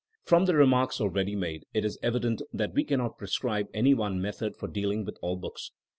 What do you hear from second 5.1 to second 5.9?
all books.